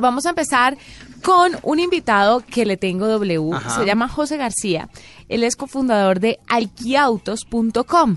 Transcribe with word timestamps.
Vamos 0.00 0.26
a 0.26 0.30
empezar 0.30 0.76
con 1.22 1.52
un 1.62 1.78
invitado 1.78 2.40
que 2.40 2.66
le 2.66 2.76
tengo 2.76 3.06
W. 3.06 3.54
Ajá. 3.54 3.78
Se 3.78 3.86
llama 3.86 4.08
José 4.08 4.36
García. 4.36 4.88
Él 5.28 5.44
es 5.44 5.54
cofundador 5.54 6.18
de 6.18 6.40
alquiautos.com. 6.48 8.16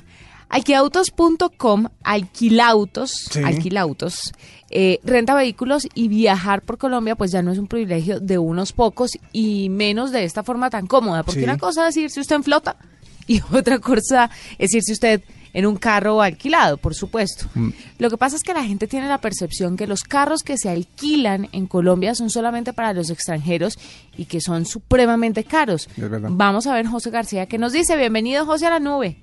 Alquiautos.com, 0.50 1.88
alquilautos, 2.04 3.30
alquilautos, 3.44 4.34
eh, 4.72 5.00
renta 5.04 5.36
vehículos 5.36 5.88
y 5.94 6.08
viajar 6.08 6.64
por 6.64 6.78
Colombia 6.78 7.16
pues 7.16 7.32
ya 7.32 7.44
no 7.44 7.52
es 7.52 7.60
un 7.60 7.68
privilegio 7.68 8.22
de 8.22 8.38
unos 8.38 8.72
pocos 8.72 9.12
y 9.32 9.70
menos 9.70 10.12
de 10.12 10.24
esta 10.24 10.44
forma 10.44 10.70
tan 10.70 10.88
cómoda, 10.88 11.24
porque 11.24 11.44
una 11.44 11.58
cosa 11.58 11.90
es 11.90 11.98
irse 11.98 12.22
usted 12.22 12.38
en 12.38 12.44
flota 12.44 12.78
y 13.28 13.42
otra 13.52 13.80
cosa 13.80 14.32
es 14.58 14.74
irse 14.74 14.94
usted 14.94 15.22
en 15.54 15.66
un 15.66 15.78
carro 15.78 16.22
alquilado, 16.22 16.78
por 16.78 16.96
supuesto. 16.96 17.48
Mm. 17.56 17.70
Lo 18.00 18.10
que 18.10 18.18
pasa 18.18 18.36
es 18.36 18.44
que 18.44 18.54
la 18.54 18.64
gente 18.64 18.88
tiene 18.88 19.08
la 19.08 19.20
percepción 19.20 19.78
que 19.78 19.88
los 19.88 20.04
carros 20.04 20.44
que 20.44 20.58
se 20.58 20.70
alquilan 20.70 21.48
en 21.52 21.68
Colombia 21.68 22.16
son 22.16 22.30
solamente 22.30 22.74
para 22.74 22.94
los 22.94 23.10
extranjeros 23.10 23.78
y 24.18 24.26
que 24.26 24.42
son 24.42 24.66
supremamente 24.66 25.44
caros. 25.44 25.90
Vamos 25.98 26.68
a 26.68 26.74
ver 26.74 26.88
José 26.88 27.10
García 27.10 27.46
que 27.46 27.58
nos 27.58 27.74
dice. 27.74 27.98
Bienvenido 27.98 28.46
José 28.46 28.68
a 28.68 28.72
la 28.72 28.80
nube. 28.80 29.18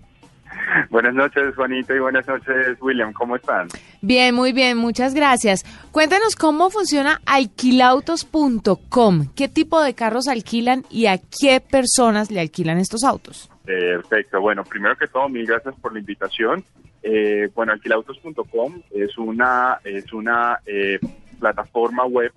Buenas 0.90 1.14
noches, 1.14 1.54
Juanito, 1.54 1.94
y 1.94 2.00
buenas 2.00 2.26
noches, 2.26 2.76
William. 2.80 3.12
¿Cómo 3.12 3.36
están? 3.36 3.68
Bien, 4.00 4.34
muy 4.34 4.52
bien, 4.52 4.76
muchas 4.76 5.14
gracias. 5.14 5.64
Cuéntenos 5.92 6.34
cómo 6.36 6.70
funciona 6.70 7.20
alquilautos.com. 7.26 9.28
¿Qué 9.34 9.48
tipo 9.48 9.82
de 9.82 9.94
carros 9.94 10.28
alquilan 10.28 10.84
y 10.90 11.06
a 11.06 11.18
qué 11.18 11.60
personas 11.60 12.30
le 12.30 12.40
alquilan 12.40 12.78
estos 12.78 13.04
autos? 13.04 13.50
Perfecto. 13.64 14.40
Bueno, 14.40 14.62
primero 14.64 14.96
que 14.96 15.06
todo, 15.06 15.28
mil 15.28 15.46
gracias 15.46 15.74
por 15.76 15.92
la 15.92 15.98
invitación. 15.98 16.62
Eh, 17.02 17.50
bueno, 17.54 17.72
alquilautos.com 17.72 18.82
es 18.90 19.16
una, 19.18 19.78
es 19.84 20.12
una 20.12 20.58
eh, 20.66 20.98
plataforma 21.40 22.04
web 22.04 22.32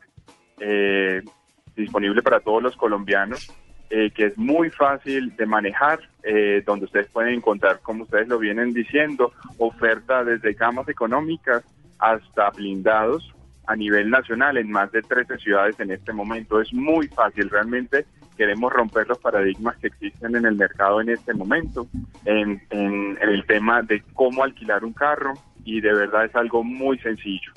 eh, 0.59 1.21
disponible 1.75 2.21
para 2.21 2.39
todos 2.39 2.63
los 2.63 2.75
colombianos 2.75 3.51
que 3.89 4.25
es 4.25 4.37
muy 4.37 4.69
fácil 4.69 5.33
de 5.37 5.45
manejar, 5.45 6.01
donde 6.65 6.83
ustedes 6.83 7.07
pueden 7.07 7.35
encontrar, 7.35 7.79
como 7.79 8.03
ustedes 8.03 8.27
lo 8.27 8.37
vienen 8.37 8.73
diciendo, 8.73 9.31
oferta 9.59 10.25
desde 10.25 10.51
gamas 10.55 10.89
económicas 10.89 11.63
hasta 11.97 12.49
blindados 12.49 13.33
a 13.65 13.77
nivel 13.77 14.09
nacional 14.09 14.57
en 14.57 14.69
más 14.69 14.91
de 14.91 15.01
13 15.01 15.37
ciudades 15.37 15.79
en 15.79 15.91
este 15.91 16.11
momento. 16.11 16.59
Es 16.59 16.73
muy 16.73 17.07
fácil, 17.07 17.49
realmente 17.49 18.05
queremos 18.37 18.71
romper 18.71 19.07
los 19.07 19.17
paradigmas 19.17 19.75
que 19.77 19.87
existen 19.87 20.35
en 20.35 20.45
el 20.45 20.55
mercado 20.55 21.01
en 21.01 21.09
este 21.09 21.33
momento, 21.33 21.87
en, 22.25 22.61
el 22.71 23.45
tema 23.45 23.81
de 23.81 24.01
cómo 24.13 24.43
alquilar 24.43 24.85
un 24.85 24.93
carro 24.93 25.33
y 25.65 25.81
de 25.81 25.93
verdad 25.93 26.25
es 26.25 26.35
algo 26.35 26.63
muy 26.63 26.97
sencillo. 26.99 27.51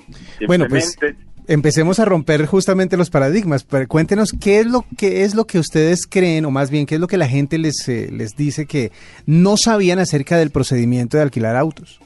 Bueno, 0.47 0.67
pues 0.69 0.98
empecemos 1.47 2.00
a 2.00 2.05
romper 2.05 2.47
justamente 2.47 2.97
los 2.97 3.11
paradigmas. 3.11 3.64
Pero 3.64 3.87
cuéntenos 3.87 4.33
qué 4.33 4.61
es 4.61 4.67
lo 4.67 4.84
que 4.98 5.25
es 5.25 5.34
lo 5.34 5.47
que 5.47 5.59
ustedes 5.59 6.06
creen 6.06 6.45
o 6.45 6.50
más 6.50 6.70
bien 6.70 6.87
qué 6.87 6.97
es 6.97 7.00
lo 7.00 7.06
que 7.06 7.19
la 7.19 7.28
gente 7.28 7.59
les 7.59 7.89
eh, 7.89 8.09
les 8.11 8.37
dice 8.37 8.67
que 8.67 8.91
no 9.27 9.56
sabían 9.56 9.98
acerca 9.98 10.37
del 10.37 10.50
procedimiento 10.50 11.16
de 11.16 11.25
alquilar 11.25 11.56
autos. 11.56 12.00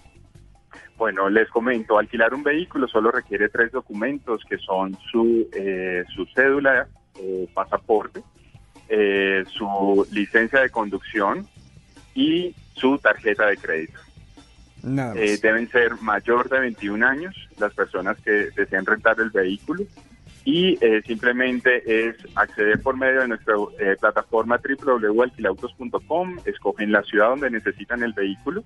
Bueno, 0.97 1.29
les 1.29 1.49
comento, 1.51 1.99
alquilar 1.99 2.35
un 2.35 2.43
vehículo 2.43 2.87
solo 2.87 3.11
requiere 3.11 3.49
tres 3.49 3.73
documentos 3.73 4.43
que 4.49 4.57
son 4.59 4.97
su, 5.11 5.49
eh, 5.53 6.05
su 6.15 6.25
cédula, 6.35 6.87
o 7.21 7.47
pasaporte, 7.53 8.23
eh, 8.89 9.45
su 9.53 10.07
licencia 10.11 10.61
de 10.61 10.71
conducción 10.71 11.47
y 12.15 12.55
su 12.75 12.99
tarjeta 12.99 13.47
de 13.47 13.57
crédito. 13.57 13.99
Eh, 15.17 15.39
deben 15.41 15.69
ser 15.71 15.97
mayor 16.03 16.51
de 16.51 16.61
21 16.61 17.07
años 17.07 17.35
las 17.59 17.73
personas 17.73 18.19
que 18.23 18.51
desean 18.55 18.85
rentar 18.85 19.19
el 19.19 19.31
vehículo 19.31 19.85
y 20.45 20.77
eh, 20.85 21.03
simplemente 21.07 22.09
es 22.09 22.17
acceder 22.35 22.81
por 22.83 22.97
medio 22.97 23.23
de 23.23 23.29
nuestra 23.29 23.55
eh, 23.79 23.97
plataforma 23.99 24.59
www.alquilautos.com, 24.59 26.37
escogen 26.45 26.93
la 26.93 27.03
ciudad 27.03 27.31
donde 27.31 27.51
necesitan 27.51 28.03
el 28.03 28.13
vehículo, 28.13 28.63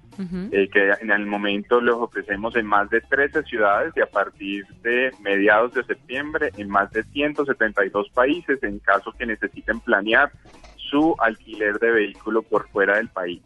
eh, 0.50 0.68
que 0.72 0.92
en 1.00 1.10
el 1.10 1.26
momento 1.26 1.80
los 1.80 1.96
ofrecemos 1.96 2.56
en 2.56 2.66
más 2.66 2.90
de 2.90 3.00
13 3.00 3.44
ciudades 3.44 3.92
y 3.96 4.00
a 4.00 4.06
partir 4.06 4.66
de 4.82 5.12
mediados 5.20 5.72
de 5.74 5.84
septiembre 5.84 6.50
en 6.56 6.68
más 6.68 6.90
de 6.90 7.04
172 7.04 8.10
países 8.10 8.60
en 8.64 8.80
caso 8.80 9.12
que 9.12 9.26
necesiten 9.26 9.78
planear 9.80 10.32
su 10.88 11.14
alquiler 11.18 11.78
de 11.78 11.90
vehículo 11.90 12.42
por 12.42 12.68
fuera 12.68 12.96
del 12.96 13.08
país. 13.08 13.40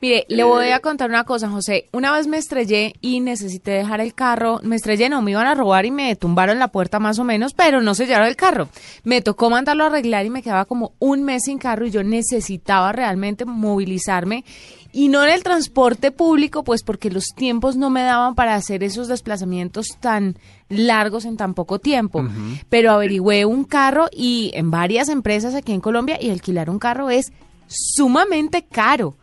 Mire, 0.00 0.24
le 0.28 0.44
voy 0.44 0.66
a 0.66 0.76
eh, 0.76 0.80
contar 0.80 1.10
una 1.10 1.24
cosa, 1.24 1.48
José. 1.48 1.86
Una 1.92 2.12
vez 2.12 2.26
me 2.26 2.38
estrellé 2.38 2.94
y 3.00 3.20
necesité 3.20 3.72
dejar 3.72 4.00
el 4.00 4.14
carro. 4.14 4.60
Me 4.62 4.76
estrellé, 4.76 5.08
no, 5.08 5.22
me 5.22 5.32
iban 5.32 5.46
a 5.46 5.54
robar 5.54 5.86
y 5.86 5.90
me 5.90 6.14
tumbaron 6.16 6.58
la 6.58 6.68
puerta 6.68 7.00
más 7.00 7.18
o 7.18 7.24
menos, 7.24 7.54
pero 7.54 7.80
no 7.80 7.94
sellaron 7.94 8.26
el 8.26 8.36
carro. 8.36 8.68
Me 9.04 9.22
tocó 9.22 9.50
mandarlo 9.50 9.84
a 9.84 9.88
arreglar 9.88 10.26
y 10.26 10.30
me 10.30 10.42
quedaba 10.42 10.64
como 10.64 10.92
un 10.98 11.24
mes 11.24 11.44
sin 11.44 11.58
carro 11.58 11.86
y 11.86 11.90
yo 11.90 12.02
necesitaba 12.02 12.92
realmente 12.92 13.44
movilizarme 13.44 14.44
y 14.92 15.08
no 15.08 15.22
en 15.22 15.30
el 15.30 15.42
transporte 15.42 16.10
público, 16.10 16.64
pues 16.64 16.82
porque 16.82 17.10
los 17.10 17.26
tiempos 17.34 17.76
no 17.76 17.90
me 17.90 18.02
daban 18.02 18.34
para 18.34 18.54
hacer 18.54 18.82
esos 18.82 19.08
desplazamientos 19.08 19.98
tan 20.00 20.36
largos 20.68 21.24
en 21.24 21.36
tan 21.36 21.54
poco 21.54 21.78
tiempo. 21.78 22.26
Pero 22.68 22.92
averigüé 22.92 23.44
un 23.44 23.64
carro 23.64 24.08
y 24.10 24.50
en 24.54 24.70
varias 24.70 25.08
empresas 25.08 25.54
aquí 25.54 25.72
en 25.72 25.80
Colombia 25.80 26.18
y 26.20 26.30
alquilar 26.30 26.70
un 26.70 26.78
carro 26.78 27.10
es 27.10 27.32
sumamente 27.66 28.64
caro. 28.64 29.14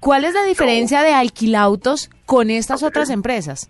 ¿Cuál 0.00 0.24
es 0.24 0.34
la 0.34 0.44
diferencia 0.44 1.02
de 1.02 1.12
alquilautos 1.12 2.08
con 2.24 2.50
estas 2.50 2.84
otras 2.84 3.10
empresas? 3.10 3.68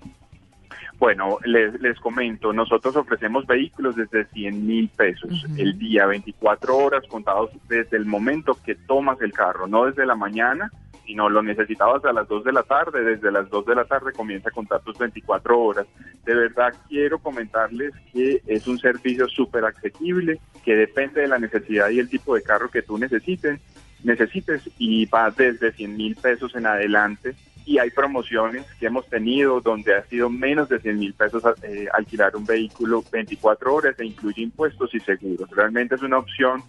Bueno, 0.99 1.39
les, 1.45 1.81
les 1.81 1.99
comento, 2.01 2.53
nosotros 2.53 2.97
ofrecemos 2.97 3.47
vehículos 3.47 3.95
desde 3.95 4.27
100 4.27 4.67
mil 4.67 4.89
pesos 4.89 5.47
el 5.57 5.79
día, 5.79 6.07
24 6.07 6.77
horas 6.77 7.05
contados 7.09 7.51
desde 7.69 7.97
el 7.97 8.05
momento 8.05 8.59
que 8.65 8.75
tomas 8.75 9.21
el 9.23 9.33
carro, 9.33 9.69
no 9.69 9.87
desde 9.87 10.05
la 10.05 10.17
mañana, 10.17 10.73
sino 11.09 11.31
lo 11.31 11.43
necesitabas 11.43 12.05
a 12.05 12.13
las 12.13 12.29
2 12.29 12.45
de 12.45 12.53
la 12.53 12.63
tarde, 12.63 13.03
desde 13.03 13.33
las 13.33 13.49
2 13.49 13.65
de 13.65 13.75
la 13.75 13.87
tarde 13.87 14.13
comienza 14.13 14.51
a 14.51 14.53
contar 14.53 14.83
tus 14.83 14.99
24 14.99 15.59
horas. 15.59 15.87
De 16.27 16.35
verdad 16.35 16.75
quiero 16.87 17.19
comentarles 17.19 17.95
que 18.13 18.43
es 18.47 18.67
un 18.67 18.79
servicio 18.79 19.27
súper 19.27 19.65
accesible, 19.65 20.39
que 20.63 20.77
depende 20.77 21.23
de 21.23 21.29
la 21.29 21.39
necesidad 21.39 21.89
y 21.89 21.99
el 21.99 22.11
tipo 22.11 22.35
de 22.35 22.43
carro 22.43 22.71
que 22.71 22.83
tú 22.83 22.99
necesites, 22.99 23.59
necesites 24.05 24.69
y 24.77 25.07
va 25.07 25.31
desde 25.31 25.73
100 25.73 25.97
mil 25.97 26.15
pesos 26.15 26.55
en 26.55 26.67
adelante 26.67 27.35
y 27.65 27.79
hay 27.79 27.89
promociones 27.89 28.67
que 28.79 28.85
hemos 28.85 29.09
tenido 29.09 29.63
donde 29.63 29.95
ha 29.95 30.05
sido 30.05 30.29
menos 30.29 30.69
de 30.69 30.79
100 30.79 30.99
mil 30.99 31.15
pesos 31.15 31.43
eh, 31.63 31.89
alquilar 31.95 32.37
un 32.37 32.45
vehículo 32.45 33.03
24 33.11 33.75
horas 33.75 33.99
e 33.99 34.05
incluye 34.05 34.43
impuestos 34.43 34.95
y 34.95 35.01
seguros. 35.01 35.49
Realmente 35.53 35.95
es 35.95 36.03
una 36.03 36.19
opción 36.19 36.63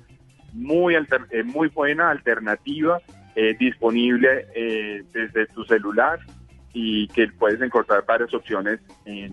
muy, 0.54 0.96
eh, 0.96 1.44
muy 1.44 1.68
buena, 1.68 2.10
alternativa, 2.10 3.02
eh, 3.36 3.56
disponible 3.60 4.48
desde 5.14 5.48
tu 5.48 5.64
celular 5.66 6.20
y 6.74 7.08
que 7.08 7.28
puedes 7.28 7.60
encontrar 7.62 8.06
varias 8.08 8.34
opciones 8.34 8.80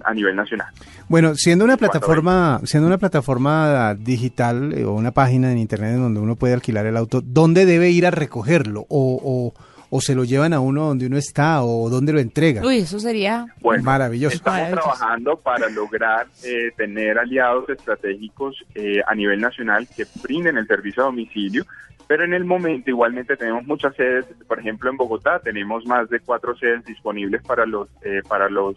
a 0.05 0.15
nivel 0.15 0.35
nacional. 0.35 0.69
Bueno, 1.09 1.35
siendo 1.35 1.65
una 1.65 1.77
plataforma, 1.77 2.61
siendo 2.65 2.87
una 2.87 2.99
plataforma 2.99 3.95
digital 3.95 4.75
o 4.85 4.95
una 4.95 5.11
página 5.11 5.53
en 5.53 5.59
internet 5.59 5.97
donde 5.97 6.21
uno 6.21 6.37
puede 6.37 6.55
alquilar 6.55 6.87
el 6.87 6.97
auto, 6.97 7.21
¿dónde 7.21 7.67
debe 7.67 7.91
ir 7.91 8.07
a 8.07 8.11
recogerlo 8.11 8.87
o, 8.89 9.21
o 9.23 9.76
o 9.91 10.01
se 10.01 10.15
lo 10.15 10.25
llevan 10.25 10.53
a 10.53 10.61
uno 10.61 10.87
donde 10.87 11.07
uno 11.07 11.17
está 11.17 11.63
o 11.63 11.89
donde 11.89 12.13
lo 12.13 12.21
entregan. 12.21 12.65
Uy, 12.65 12.79
eso 12.79 12.99
sería 12.99 13.47
maravilloso. 13.83 14.37
Estamos 14.37 14.71
trabajando 14.71 15.37
para 15.37 15.69
lograr 15.69 16.27
eh, 16.45 16.71
tener 16.77 17.19
aliados 17.19 17.69
estratégicos 17.69 18.65
eh, 18.75 19.01
a 19.07 19.15
nivel 19.15 19.41
nacional 19.41 19.87
que 19.95 20.07
brinden 20.23 20.59
el 20.59 20.67
servicio 20.67 21.03
a 21.03 21.07
domicilio, 21.07 21.65
pero 22.07 22.25
en 22.25 22.35
el 22.35 22.45
momento 22.45 22.91
igualmente 22.91 23.37
tenemos 23.37 23.65
muchas 23.67 23.95
sedes, 23.97 24.27
por 24.47 24.61
ejemplo 24.61 24.91
en 24.91 24.97
Bogotá 24.97 25.41
tenemos 25.41 25.85
más 25.87 26.09
de 26.09 26.21
cuatro 26.21 26.57
sedes 26.57 26.85
disponibles 26.85 27.43
para 27.43 27.67
los 27.67 27.89
eh, 28.03 28.23
para 28.29 28.49
los 28.49 28.77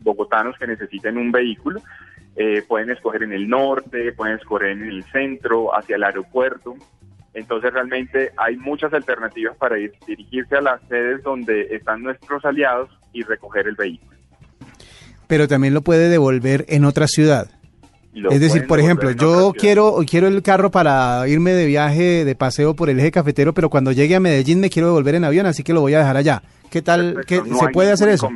bogotanos 0.00 0.58
que 0.58 0.66
necesiten 0.66 1.16
un 1.16 1.32
vehículo. 1.32 1.80
pueden 2.68 2.90
escoger 2.90 3.22
en 3.22 3.32
el 3.32 3.48
norte, 3.48 4.12
pueden 4.12 4.36
escoger 4.36 4.68
en 4.68 4.82
el 4.82 5.02
centro, 5.04 5.74
hacia 5.74 5.96
el 5.96 6.04
aeropuerto. 6.04 6.76
Entonces 7.34 7.72
realmente 7.72 8.32
hay 8.36 8.56
muchas 8.56 8.92
alternativas 8.92 9.56
para 9.56 9.78
ir, 9.78 9.92
dirigirse 10.06 10.56
a 10.56 10.60
las 10.60 10.80
sedes 10.88 11.22
donde 11.22 11.74
están 11.74 12.02
nuestros 12.02 12.44
aliados 12.44 12.90
y 13.12 13.22
recoger 13.22 13.68
el 13.68 13.76
vehículo. 13.76 14.16
Pero 15.26 15.46
también 15.46 15.74
lo 15.74 15.82
puede 15.82 16.08
devolver 16.08 16.64
en 16.68 16.84
otra 16.84 17.06
ciudad. 17.06 17.48
es 18.12 18.40
decir, 18.40 18.66
por 18.66 18.80
ejemplo, 18.80 19.12
yo 19.12 19.52
quiero 19.56 19.96
quiero 20.08 20.26
el 20.26 20.42
carro 20.42 20.72
para 20.72 21.26
irme 21.28 21.52
de 21.52 21.66
viaje, 21.66 22.24
de 22.24 22.34
paseo 22.34 22.74
por 22.74 22.90
el 22.90 22.98
eje 22.98 23.12
cafetero, 23.12 23.54
pero 23.54 23.70
cuando 23.70 23.92
llegue 23.92 24.16
a 24.16 24.20
Medellín 24.20 24.58
me 24.58 24.70
quiero 24.70 24.88
devolver 24.88 25.14
en 25.14 25.24
avión, 25.24 25.46
así 25.46 25.62
que 25.62 25.72
lo 25.72 25.82
voy 25.82 25.94
a 25.94 26.00
dejar 26.00 26.16
allá. 26.16 26.42
¿Qué 26.70 26.82
tal? 26.82 27.24
¿Se 27.26 27.68
puede 27.72 27.92
hacer 27.92 28.08
eso? 28.08 28.28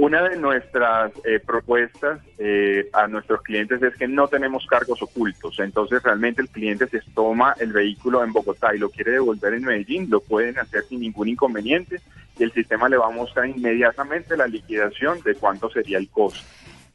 Una 0.00 0.22
de 0.26 0.36
nuestras 0.38 1.12
eh, 1.24 1.40
propuestas 1.44 2.20
eh, 2.38 2.88
a 2.94 3.06
nuestros 3.06 3.42
clientes 3.42 3.82
es 3.82 3.94
que 3.96 4.08
no 4.08 4.28
tenemos 4.28 4.64
cargos 4.66 5.02
ocultos. 5.02 5.58
Entonces, 5.58 6.02
realmente 6.02 6.40
el 6.40 6.48
cliente 6.48 6.86
se 6.86 7.02
toma 7.14 7.54
el 7.60 7.70
vehículo 7.70 8.24
en 8.24 8.32
Bogotá 8.32 8.74
y 8.74 8.78
lo 8.78 8.88
quiere 8.88 9.12
devolver 9.12 9.52
en 9.52 9.62
Medellín, 9.62 10.08
lo 10.08 10.20
pueden 10.20 10.58
hacer 10.58 10.84
sin 10.84 11.00
ningún 11.00 11.28
inconveniente 11.28 12.00
y 12.38 12.44
el 12.44 12.52
sistema 12.52 12.88
le 12.88 12.96
va 12.96 13.08
a 13.08 13.10
mostrar 13.10 13.46
inmediatamente 13.46 14.38
la 14.38 14.46
liquidación 14.46 15.20
de 15.20 15.34
cuánto 15.34 15.68
sería 15.68 15.98
el 15.98 16.08
costo. 16.08 16.40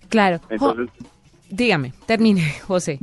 Claro. 0.09 0.41
Entonces, 0.49 0.89
dígame, 1.47 1.93
termine, 2.07 2.55
José. 2.65 2.97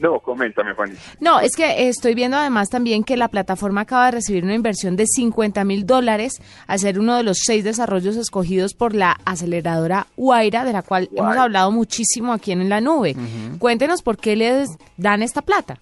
No, 0.00 0.18
coméntame, 0.18 0.74
Fanny. 0.74 0.94
No, 1.20 1.40
es 1.40 1.54
que 1.54 1.88
estoy 1.88 2.14
viendo 2.14 2.38
además 2.38 2.70
también 2.70 3.04
que 3.04 3.18
la 3.18 3.28
plataforma 3.28 3.82
acaba 3.82 4.06
de 4.06 4.12
recibir 4.12 4.44
una 4.44 4.54
inversión 4.54 4.96
de 4.96 5.04
50 5.06 5.62
mil 5.64 5.84
dólares 5.84 6.40
a 6.66 6.78
ser 6.78 6.98
uno 6.98 7.18
de 7.18 7.22
los 7.22 7.40
seis 7.44 7.64
desarrollos 7.64 8.16
escogidos 8.16 8.72
por 8.72 8.94
la 8.94 9.18
aceleradora 9.26 10.06
Huayra, 10.16 10.64
de 10.64 10.72
la 10.72 10.82
cual 10.82 11.10
hemos 11.14 11.36
hablado 11.36 11.70
muchísimo 11.70 12.32
aquí 12.32 12.52
en 12.52 12.66
La 12.70 12.80
Nube. 12.80 13.14
Cuéntenos 13.58 14.02
por 14.02 14.16
qué 14.16 14.36
les 14.36 14.70
dan 14.96 15.22
esta 15.22 15.42
plata. 15.42 15.78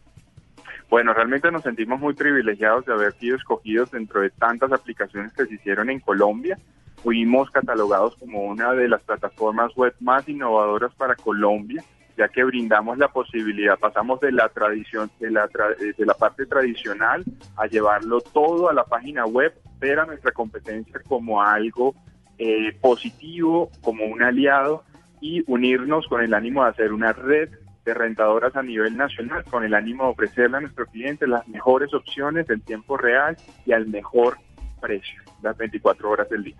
Bueno, 0.90 1.14
realmente 1.14 1.52
nos 1.52 1.62
sentimos 1.62 2.00
muy 2.00 2.14
privilegiados 2.14 2.86
de 2.86 2.94
haber 2.94 3.12
sido 3.12 3.36
escogidos 3.36 3.92
dentro 3.92 4.22
de 4.22 4.30
tantas 4.30 4.72
aplicaciones 4.72 5.32
que 5.32 5.46
se 5.46 5.54
hicieron 5.54 5.90
en 5.90 6.00
Colombia. 6.00 6.58
Fuimos 7.04 7.50
catalogados 7.52 8.16
como 8.16 8.42
una 8.42 8.72
de 8.72 8.88
las 8.88 9.02
plataformas 9.02 9.72
web 9.76 9.94
más 10.00 10.28
innovadoras 10.28 10.92
para 10.96 11.14
Colombia 11.14 11.84
ya 12.18 12.28
que 12.28 12.42
brindamos 12.42 12.98
la 12.98 13.08
posibilidad, 13.08 13.78
pasamos 13.78 14.18
de 14.18 14.32
la 14.32 14.48
tradición, 14.48 15.08
de 15.20 15.30
la, 15.30 15.46
de 15.46 16.04
la 16.04 16.14
parte 16.14 16.46
tradicional 16.46 17.22
a 17.56 17.66
llevarlo 17.66 18.20
todo 18.20 18.68
a 18.68 18.74
la 18.74 18.82
página 18.84 19.24
web, 19.24 19.54
ver 19.78 20.00
a 20.00 20.06
nuestra 20.06 20.32
competencia 20.32 21.00
como 21.06 21.40
algo 21.40 21.94
eh, 22.36 22.76
positivo, 22.80 23.70
como 23.82 24.04
un 24.04 24.20
aliado 24.20 24.82
y 25.20 25.44
unirnos 25.46 26.08
con 26.08 26.20
el 26.20 26.34
ánimo 26.34 26.64
de 26.64 26.70
hacer 26.70 26.92
una 26.92 27.12
red 27.12 27.50
de 27.84 27.94
rentadoras 27.94 28.54
a 28.56 28.62
nivel 28.62 28.96
nacional, 28.96 29.44
con 29.44 29.64
el 29.64 29.72
ánimo 29.72 30.04
de 30.04 30.10
ofrecerle 30.10 30.56
a 30.56 30.60
nuestros 30.60 30.88
clientes 30.90 31.28
las 31.28 31.46
mejores 31.46 31.94
opciones 31.94 32.50
en 32.50 32.60
tiempo 32.62 32.96
real 32.96 33.36
y 33.64 33.72
al 33.72 33.86
mejor 33.86 34.38
precio, 34.80 35.22
las 35.40 35.56
24 35.56 36.10
horas 36.10 36.28
del 36.28 36.42
día. 36.42 36.56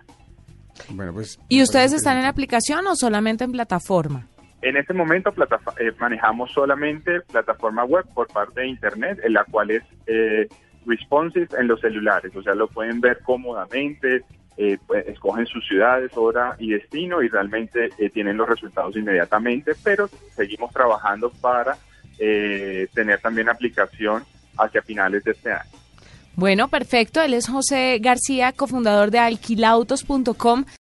Bueno, 0.91 1.13
pues, 1.13 1.37
¿Y 1.49 1.61
ustedes 1.61 1.91
están 1.91 2.17
en 2.17 2.25
aplicación 2.25 2.87
o 2.87 2.95
solamente 2.95 3.43
en 3.43 3.51
plataforma? 3.51 4.25
En 4.61 4.75
este 4.75 4.93
momento 4.93 5.33
eh, 5.79 5.91
manejamos 5.99 6.51
solamente 6.51 7.21
plataforma 7.21 7.85
web 7.85 8.05
por 8.13 8.27
parte 8.27 8.61
de 8.61 8.67
Internet, 8.67 9.19
en 9.23 9.33
la 9.33 9.45
cual 9.45 9.71
es 9.71 9.83
eh, 10.05 10.47
responsive 10.85 11.47
en 11.57 11.67
los 11.67 11.79
celulares, 11.79 12.35
o 12.35 12.43
sea, 12.43 12.55
lo 12.55 12.67
pueden 12.67 12.99
ver 12.99 13.19
cómodamente, 13.23 14.23
eh, 14.57 14.77
pues, 14.85 15.07
escogen 15.07 15.45
sus 15.45 15.65
ciudades, 15.65 16.11
hora 16.15 16.55
y 16.59 16.71
destino 16.71 17.21
y 17.21 17.29
realmente 17.29 17.89
tienen 18.13 18.35
los 18.35 18.49
resultados 18.49 18.95
inmediatamente, 18.97 19.71
pero 19.81 20.09
seguimos 20.35 20.73
trabajando 20.73 21.31
para 21.41 21.77
tener 22.17 23.21
también 23.21 23.47
aplicación 23.47 24.23
hacia 24.57 24.81
finales 24.81 25.23
de 25.23 25.31
este 25.31 25.53
año. 25.53 25.71
Bueno, 26.39 26.69
perfecto. 26.69 27.21
Él 27.21 27.33
es 27.33 27.49
José 27.49 27.99
García, 27.99 28.53
cofundador 28.53 29.11
de 29.11 29.19
alquilautos.com. 29.19 30.63